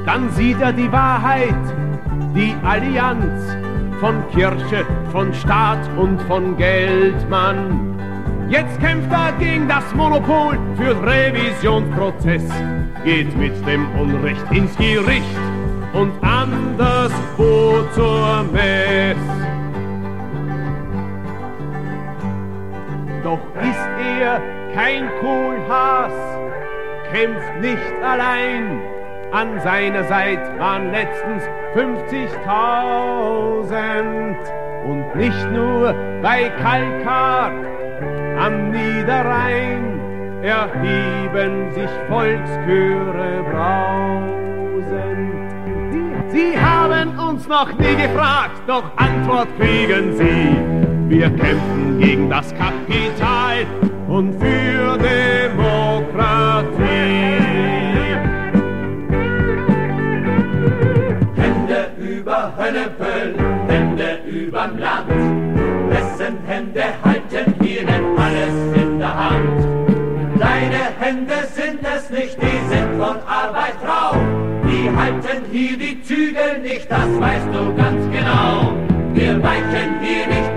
Dann 0.04 0.28
sieht 0.30 0.60
er 0.60 0.72
die 0.72 0.90
Wahrheit, 0.90 1.54
die 2.34 2.56
Allianz 2.64 3.56
von 4.00 4.16
Kirche, 4.32 4.84
von 5.12 5.32
Staat 5.32 5.88
und 5.96 6.20
von 6.22 6.56
Geldmann. 6.56 7.96
Jetzt 8.48 8.80
kämpft 8.80 9.12
er 9.12 9.30
gegen 9.38 9.68
das 9.68 9.94
Monopol 9.94 10.58
für 10.76 10.96
Revisionsprozess, 11.06 12.50
geht 13.04 13.36
mit 13.38 13.54
dem 13.64 13.88
Unrecht 13.92 14.50
ins 14.50 14.76
Gericht 14.76 15.38
und 15.92 16.10
anderswo 16.20 17.84
zur 17.94 18.44
Mess. 18.52 19.16
Hier 23.98 24.40
kein 24.74 25.08
Kohlhaas, 25.20 26.12
kämpft 27.12 27.60
nicht 27.60 28.02
allein. 28.02 28.80
An 29.32 29.58
seiner 29.60 30.04
Seite 30.04 30.58
waren 30.58 30.92
letztens 30.92 31.42
50.000 31.74 34.36
und 34.84 35.16
nicht 35.16 35.50
nur 35.50 35.92
bei 36.22 36.48
Kalkar 36.62 37.50
am 38.38 38.70
Niederrhein 38.70 39.98
erheben 40.42 41.72
sich 41.72 41.90
Volkschöre 42.08 43.42
brausend. 43.50 44.36
Sie 46.28 46.56
haben 46.58 47.18
uns 47.18 47.46
noch 47.48 47.72
nie 47.78 47.96
gefragt, 47.96 48.62
doch 48.66 48.84
Antwort 48.96 49.48
kriegen 49.58 50.14
Sie. 50.16 50.75
Wir 51.08 51.30
kämpfen 51.30 52.00
gegen 52.00 52.28
das 52.28 52.52
Kapital 52.56 53.64
und 54.08 54.32
für 54.40 54.98
Demokratie. 54.98 56.66
Hände 61.36 61.92
über 61.98 62.52
Hönnepöll, 62.56 63.36
Hände 63.68 64.18
überm 64.26 64.78
Land. 64.78 65.08
Wessen 65.90 66.38
Hände 66.44 66.82
halten 67.04 67.54
denn 67.60 68.18
alles 68.18 68.56
in 68.74 68.98
der 68.98 69.30
Hand? 69.30 69.64
Deine 70.40 70.90
Hände 70.98 71.46
sind 71.54 71.80
es 71.82 72.10
nicht, 72.10 72.36
die 72.42 72.68
sind 72.68 72.98
von 72.98 73.16
Arbeit 73.26 73.76
rau. 73.86 74.16
Die 74.64 74.90
halten 74.90 75.44
hier 75.52 75.78
die 75.78 76.02
Zügel 76.02 76.58
nicht, 76.62 76.90
das 76.90 77.20
weißt 77.20 77.48
du 77.52 77.74
ganz 77.76 78.02
genau. 78.10 78.74
Wir 79.14 79.42
weichen 79.42 80.00
hier 80.02 80.26
nicht 80.26 80.55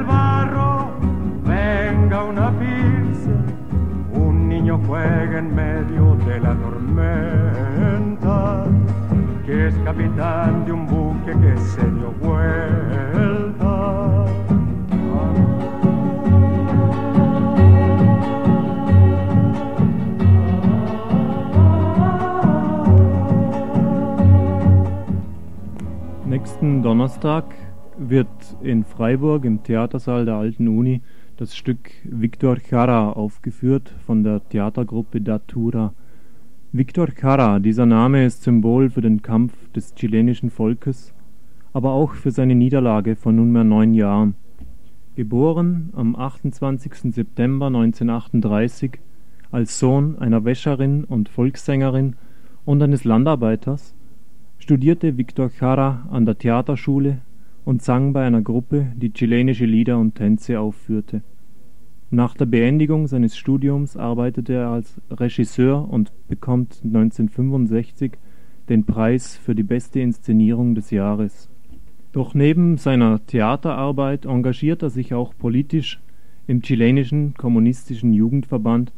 del 0.00 0.06
barro 0.06 0.90
venga 1.44 2.24
una 2.24 2.50
firse. 2.52 3.34
Un 4.12 4.48
niño 4.48 4.80
juega 4.86 5.38
en 5.38 5.54
medio 5.54 6.16
de 6.26 6.40
la 6.40 6.54
tormenta, 6.54 8.64
que 9.44 9.68
es 9.68 9.74
capitán 9.84 10.64
de 10.64 10.72
un 10.72 10.86
buque 10.86 11.32
que 11.32 11.58
se 11.58 11.82
dio 11.82 12.12
vuelta. 12.20 14.24
Nächsten 26.26 26.80
Donnerstag 26.80 27.44
wird 28.00 28.56
in 28.62 28.84
Freiburg 28.84 29.44
im 29.44 29.62
Theatersaal 29.62 30.24
der 30.24 30.36
Alten 30.36 30.68
Uni 30.68 31.02
das 31.36 31.54
Stück 31.54 31.90
Victor 32.04 32.56
Jara 32.70 33.12
aufgeführt 33.12 33.94
von 34.06 34.24
der 34.24 34.46
Theatergruppe 34.48 35.20
Datura. 35.20 35.92
Victor 36.72 37.08
Jara, 37.20 37.58
dieser 37.58 37.84
Name 37.84 38.24
ist 38.24 38.42
Symbol 38.42 38.88
für 38.88 39.02
den 39.02 39.20
Kampf 39.20 39.52
des 39.72 39.94
chilenischen 39.94 40.48
Volkes, 40.50 41.12
aber 41.74 41.92
auch 41.92 42.14
für 42.14 42.30
seine 42.30 42.54
Niederlage 42.54 43.16
vor 43.16 43.32
nunmehr 43.32 43.64
neun 43.64 43.92
Jahren. 43.92 44.34
Geboren 45.14 45.90
am 45.94 46.16
28. 46.16 47.12
September 47.12 47.66
1938 47.66 48.98
als 49.50 49.78
Sohn 49.78 50.18
einer 50.18 50.44
Wäscherin 50.46 51.04
und 51.04 51.28
Volkssängerin 51.28 52.16
und 52.64 52.82
eines 52.82 53.04
Landarbeiters, 53.04 53.94
studierte 54.58 55.18
Victor 55.18 55.50
Jara 55.60 56.08
an 56.10 56.24
der 56.24 56.38
Theaterschule 56.38 57.18
und 57.64 57.82
sang 57.82 58.12
bei 58.12 58.26
einer 58.26 58.42
Gruppe, 58.42 58.92
die 58.96 59.12
chilenische 59.12 59.66
Lieder 59.66 59.98
und 59.98 60.14
Tänze 60.14 60.60
aufführte. 60.60 61.22
Nach 62.10 62.34
der 62.34 62.46
Beendigung 62.46 63.06
seines 63.06 63.36
Studiums 63.36 63.96
arbeitete 63.96 64.54
er 64.54 64.70
als 64.70 65.00
Regisseur 65.10 65.88
und 65.88 66.12
bekommt 66.26 66.80
1965 66.82 68.12
den 68.68 68.84
Preis 68.84 69.36
für 69.36 69.54
die 69.54 69.62
beste 69.62 70.00
Inszenierung 70.00 70.74
des 70.74 70.90
Jahres. 70.90 71.48
Doch 72.12 72.34
neben 72.34 72.78
seiner 72.78 73.24
Theaterarbeit 73.26 74.24
engagiert 74.24 74.82
er 74.82 74.90
sich 74.90 75.14
auch 75.14 75.34
politisch 75.36 76.00
im 76.48 76.62
chilenischen 76.62 77.34
kommunistischen 77.34 78.12
Jugendverband 78.12 78.92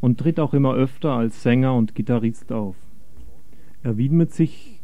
und 0.00 0.18
tritt 0.18 0.40
auch 0.40 0.52
immer 0.52 0.74
öfter 0.74 1.12
als 1.12 1.44
Sänger 1.44 1.74
und 1.74 1.94
Gitarrist 1.94 2.50
auf. 2.50 2.74
Er 3.84 3.96
widmet 3.96 4.32
sich 4.32 4.80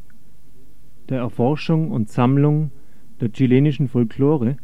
der 1.08 1.18
Erforschung 1.18 1.90
und 1.90 2.08
Sammlung 2.08 2.70
der 3.22 3.30
chilenischen 3.32 3.86
Folklore 3.86 4.56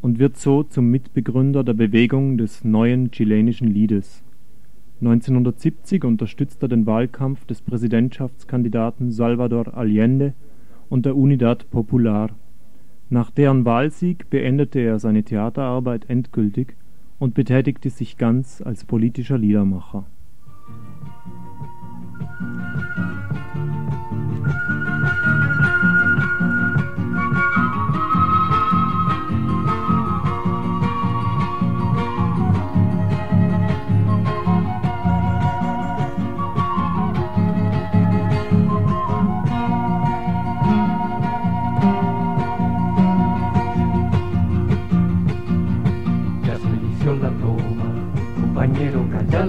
und 0.00 0.18
wird 0.18 0.36
so 0.36 0.64
zum 0.64 0.90
Mitbegründer 0.90 1.62
der 1.62 1.74
Bewegung 1.74 2.36
des 2.36 2.64
neuen 2.64 3.12
chilenischen 3.12 3.68
Liedes. 3.68 4.24
1970 5.00 6.04
unterstützt 6.04 6.60
er 6.62 6.68
den 6.68 6.84
Wahlkampf 6.84 7.44
des 7.46 7.62
Präsidentschaftskandidaten 7.62 9.12
Salvador 9.12 9.74
Allende 9.76 10.34
und 10.88 11.06
der 11.06 11.16
Unidad 11.16 11.70
Popular. 11.70 12.30
Nach 13.08 13.30
deren 13.30 13.64
Wahlsieg 13.64 14.28
beendete 14.30 14.80
er 14.80 14.98
seine 14.98 15.22
Theaterarbeit 15.22 16.10
endgültig 16.10 16.74
und 17.20 17.34
betätigte 17.34 17.88
sich 17.88 18.18
ganz 18.18 18.60
als 18.60 18.84
politischer 18.84 19.38
Liedermacher. 19.38 20.06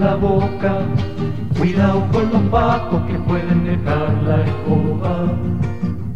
La 0.04 0.16
boca. 0.16 0.74
Cuidado 1.58 2.06
con 2.12 2.30
los 2.32 2.42
pacos 2.52 3.02
que 3.08 3.13
pueden 3.20 3.63
dejar 3.63 4.13
la 4.24 4.44
escoba. 4.44 5.34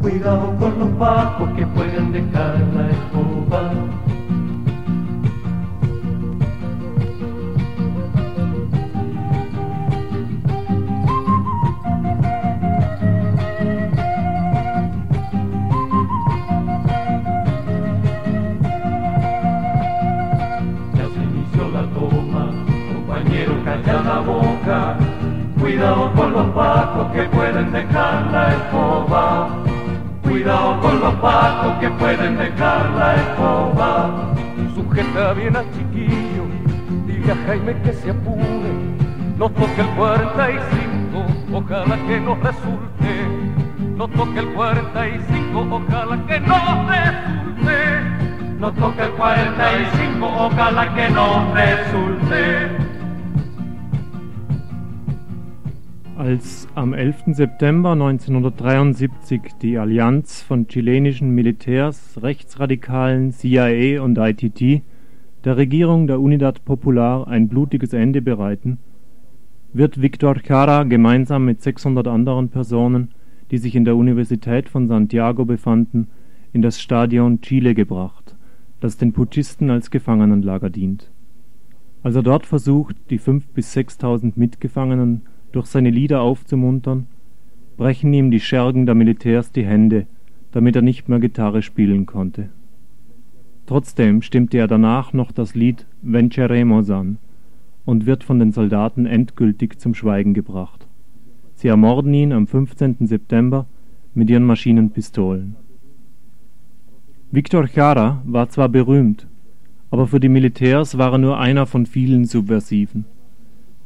Cuidado 0.01 0.55
con 0.59 0.79
los 0.79 0.89
pacos 0.99 1.49
que 1.55 1.65
pueden 1.67 2.11
dejar 2.11 2.59
la 2.75 2.89
escoba. 2.89 3.96
Que 31.79 31.89
pueden 31.91 32.37
dejar 32.37 32.89
la 32.91 33.15
escoba. 33.15 34.33
Sujeta 34.75 35.33
bien 35.33 35.55
al 35.55 35.65
chiquillo, 35.71 36.43
dile 37.05 37.31
a 37.31 37.35
Jaime 37.47 37.81
que 37.81 37.93
se 37.93 38.11
apure. 38.11 38.71
No 39.37 39.49
toque 39.49 39.81
el 39.81 39.87
45, 39.95 41.25
ojalá 41.53 41.97
que 42.07 42.19
no 42.19 42.35
resulte. 42.35 43.11
No 43.95 44.07
toque 44.07 44.39
el 44.39 44.53
45, 44.53 45.67
ojalá 45.71 46.25
que 46.27 46.39
no 46.39 46.89
resulte. 46.89 47.77
No 48.59 48.71
toque 48.71 49.03
el 49.03 49.11
45, 49.11 50.25
ojalá 50.25 50.95
que 50.95 51.09
no 51.09 51.53
resulte. 51.53 52.66
Als 56.27 56.67
am 56.75 56.93
11. 56.93 57.35
September 57.37 57.93
1973 57.93 59.53
die 59.61 59.77
Allianz 59.77 60.41
von 60.41 60.67
chilenischen 60.67 61.29
Militärs, 61.29 62.21
Rechtsradikalen, 62.21 63.31
CIA 63.31 64.01
und 64.01 64.17
ITT 64.17 64.81
der 65.45 65.55
Regierung 65.55 66.05
der 66.05 66.19
Unidad 66.19 66.65
Popular 66.65 67.29
ein 67.29 67.47
blutiges 67.47 67.93
Ende 67.93 68.21
bereiten, 68.21 68.77
wird 69.71 70.01
Victor 70.01 70.35
Jara 70.43 70.83
gemeinsam 70.83 71.45
mit 71.45 71.61
600 71.61 72.09
anderen 72.09 72.49
Personen, 72.49 73.11
die 73.49 73.57
sich 73.57 73.73
in 73.73 73.85
der 73.85 73.95
Universität 73.95 74.67
von 74.67 74.89
Santiago 74.89 75.45
befanden, 75.45 76.09
in 76.51 76.61
das 76.61 76.81
Stadion 76.81 77.39
Chile 77.39 77.73
gebracht, 77.73 78.35
das 78.81 78.97
den 78.97 79.13
Putschisten 79.13 79.69
als 79.69 79.91
Gefangenenlager 79.91 80.69
dient. 80.69 81.09
Als 82.03 82.17
er 82.17 82.23
dort 82.23 82.45
versucht, 82.45 82.97
die 83.11 83.17
5.000 83.17 83.43
bis 83.53 83.73
6.000 83.77 84.33
Mitgefangenen 84.35 85.21
durch 85.51 85.67
seine 85.67 85.89
Lieder 85.89 86.21
aufzumuntern, 86.21 87.07
brechen 87.77 88.13
ihm 88.13 88.31
die 88.31 88.39
Schergen 88.39 88.85
der 88.85 88.95
Militärs 88.95 89.51
die 89.51 89.65
Hände, 89.65 90.07
damit 90.51 90.75
er 90.75 90.81
nicht 90.81 91.09
mehr 91.09 91.19
Gitarre 91.19 91.61
spielen 91.61 92.05
konnte. 92.05 92.49
Trotzdem 93.65 94.21
stimmte 94.21 94.57
er 94.57 94.67
danach 94.67 95.13
noch 95.13 95.31
das 95.31 95.53
Lied 95.53 95.85
Venceremos 96.01 96.89
an 96.89 97.17
und 97.85 98.05
wird 98.05 98.23
von 98.23 98.39
den 98.39 98.51
Soldaten 98.51 99.05
endgültig 99.05 99.79
zum 99.79 99.93
Schweigen 99.93 100.33
gebracht. 100.33 100.87
Sie 101.55 101.67
ermorden 101.67 102.13
ihn 102.13 102.33
am 102.33 102.47
15. 102.47 103.07
September 103.07 103.65
mit 104.13 104.29
ihren 104.29 104.45
Maschinenpistolen. 104.45 105.55
Victor 107.29 107.67
Jara 107.67 108.21
war 108.25 108.49
zwar 108.49 108.69
berühmt, 108.69 109.27
aber 109.89 110.07
für 110.07 110.19
die 110.19 110.29
Militärs 110.29 110.97
war 110.97 111.13
er 111.13 111.17
nur 111.17 111.37
einer 111.39 111.65
von 111.65 111.85
vielen 111.85 112.25
Subversiven. 112.25 113.05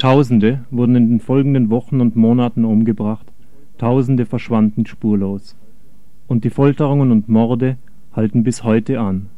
Tausende 0.02 0.66
wurden 0.72 0.96
in 0.96 1.10
den 1.10 1.20
folgenden 1.20 1.70
Wochen 1.70 2.02
und 2.02 2.16
Monaten 2.16 2.66
umgebracht, 2.66 3.28
Tausende 3.78 4.26
verschwanden 4.26 4.88
spurlos. 4.88 5.56
Und 6.28 6.44
die 6.44 6.50
Folterungen 6.50 7.12
und 7.12 7.30
Morde 7.30 7.78
halten 8.12 8.44
bis 8.44 8.64
heute 8.64 9.00
an. 9.00 9.30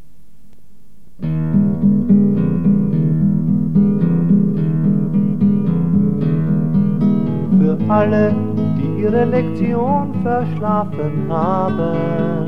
Für 7.59 7.77
alle, 7.89 8.33
die 8.77 9.01
ihre 9.01 9.25
Lektion 9.25 10.13
verschlafen 10.23 11.27
haben, 11.27 12.47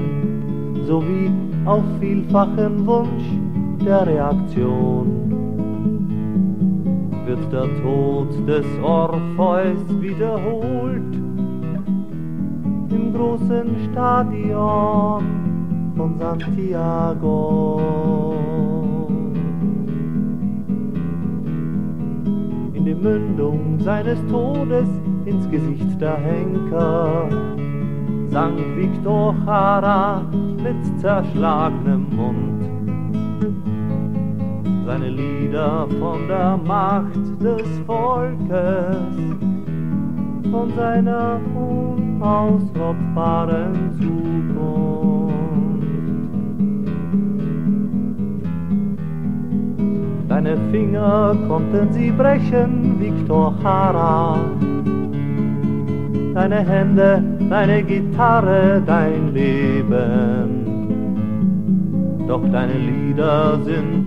sowie 0.87 1.29
auf 1.65 1.83
vielfachen 1.99 2.85
Wunsch 2.85 3.25
der 3.85 4.07
Reaktion 4.07 5.34
wird 7.25 7.51
der 7.51 7.67
Tod 7.81 8.47
des 8.47 8.65
Orpheus 8.83 9.79
wiederholt 9.99 11.15
im 12.91 13.13
großen 13.13 13.75
Stadion 13.91 15.23
von 15.97 16.17
Santiago. 16.19 17.81
In 22.73 22.85
die 22.85 22.93
Mündung 22.93 23.79
seines 23.79 24.19
Todes 24.27 24.87
ins 25.25 25.49
Gesicht 25.49 25.99
der 25.99 26.17
Henker 26.17 27.27
sang 28.27 28.57
Victor 28.75 29.35
Jara 29.47 30.23
mit 30.61 30.99
zerschlagenem 30.99 32.05
Mund 32.15 32.74
seine 34.85 35.09
Lieder 35.09 35.87
von 35.99 36.27
der 36.27 36.57
Macht 36.57 37.15
des 37.41 37.67
Volkes, 37.87 38.97
von 40.51 40.71
seiner 40.75 41.39
unausrottbaren 41.55 43.73
Zukunft. 43.99 44.45
Deine 50.29 50.55
Finger 50.71 51.35
konnten 51.47 51.91
sie 51.91 52.11
brechen, 52.11 52.99
Victor 52.99 53.55
Jara. 53.63 54.37
Deine 56.35 56.57
Hände, 56.57 57.23
deine 57.49 57.81
Gitarre, 57.83 58.83
dein 58.85 59.33
Leben. 59.33 60.65
Doch 62.27 62.41
deine 62.51 62.73
Lieder 62.73 63.57
sind 63.63 64.04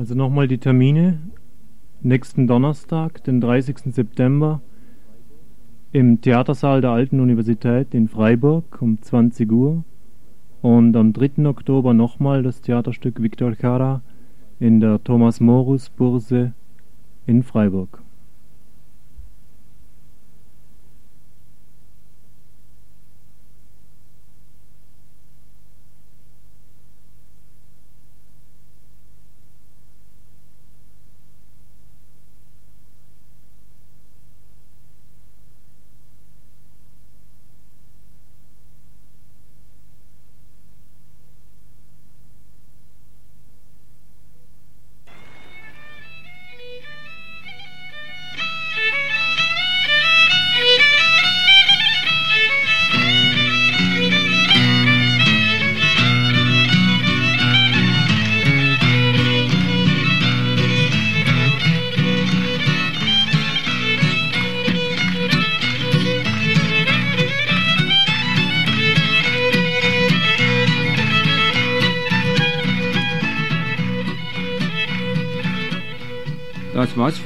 Also 0.00 0.14
nochmal 0.14 0.48
die 0.48 0.56
Termine. 0.56 1.18
Nächsten 2.00 2.46
Donnerstag, 2.46 3.22
den 3.24 3.38
30. 3.38 3.92
September, 3.92 4.62
im 5.92 6.22
Theatersaal 6.22 6.80
der 6.80 6.88
Alten 6.88 7.20
Universität 7.20 7.92
in 7.92 8.08
Freiburg 8.08 8.80
um 8.80 9.02
20 9.02 9.52
Uhr. 9.52 9.84
Und 10.62 10.96
am 10.96 11.12
3. 11.12 11.44
Oktober 11.44 11.92
nochmal 11.92 12.42
das 12.42 12.62
Theaterstück 12.62 13.22
Victor 13.22 13.52
Jara 13.60 14.00
in 14.58 14.80
der 14.80 15.04
Thomas 15.04 15.38
Morus 15.38 15.90
Burse 15.90 16.54
in 17.26 17.42
Freiburg. 17.42 17.99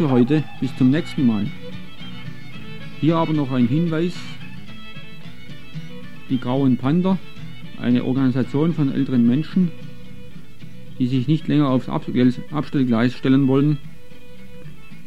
Für 0.05 0.11
heute. 0.11 0.45
Bis 0.61 0.77
zum 0.77 0.91
nächsten 0.91 1.27
Mal. 1.27 1.47
Hier 3.01 3.17
aber 3.17 3.33
noch 3.33 3.51
ein 3.53 3.67
Hinweis. 3.67 4.13
Die 6.29 6.39
Grauen 6.39 6.77
Panther, 6.77 7.17
eine 7.81 8.05
Organisation 8.05 8.75
von 8.75 8.93
älteren 8.93 9.27
Menschen, 9.27 9.71
die 10.99 11.07
sich 11.07 11.27
nicht 11.27 11.49
länger 11.49 11.71
aufs 11.71 11.89
Abstellgleis 11.89 13.15
stellen 13.15 13.49
wollen, 13.49 13.79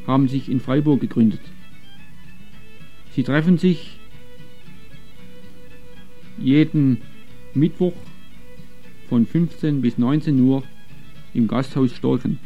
haben 0.08 0.28
sich 0.28 0.50
in 0.50 0.60
Freiburg 0.60 1.00
gegründet. 1.00 1.42
Sie 3.12 3.22
treffen 3.22 3.60
sich 3.60 4.00
jeden 6.40 7.04
Mittwoch 7.54 7.94
von 9.10 9.28
15 9.28 9.82
bis 9.82 10.00
19 10.00 10.40
Uhr 10.40 10.64
im 11.36 11.48
Gasthaus 11.48 11.92
Storken. 11.92 12.40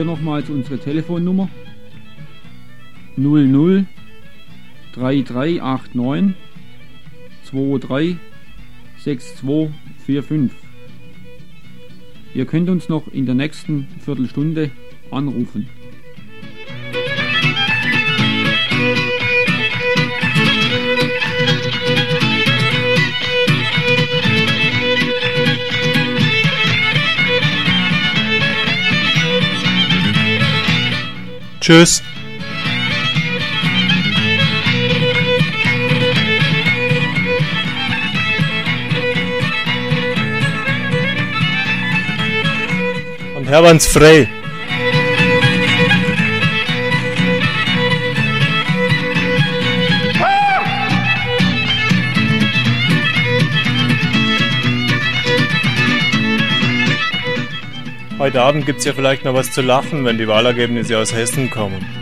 Hier 0.00 0.06
nochmals 0.06 0.48
unsere 0.48 0.78
Telefonnummer 0.78 1.50
00 3.18 3.84
3389 4.94 6.34
23 7.50 8.16
6245. 8.96 10.56
Ihr 12.32 12.46
könnt 12.46 12.70
uns 12.70 12.88
noch 12.88 13.08
in 13.08 13.26
der 13.26 13.34
nächsten 13.34 13.88
Viertelstunde 14.02 14.70
anrufen. 15.10 15.68
Tschüss. 31.70 32.02
Und 43.36 43.48
Hermanns 43.48 43.86
frei. 43.86 44.28
Heute 58.30 58.42
Abend 58.42 58.64
gibt's 58.64 58.84
ja 58.84 58.92
vielleicht 58.92 59.24
noch 59.24 59.34
was 59.34 59.50
zu 59.50 59.60
lachen, 59.60 60.04
wenn 60.04 60.16
die 60.16 60.28
Wahlergebnisse 60.28 60.96
aus 60.96 61.12
Hessen 61.12 61.50
kommen. 61.50 61.99